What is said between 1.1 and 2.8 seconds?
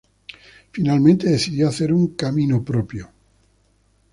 decidió hacer un camino